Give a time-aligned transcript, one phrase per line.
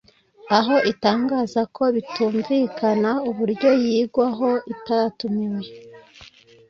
[0.57, 5.61] aho itangaza ko bitumvikana uburyo yigwaho itatumiwe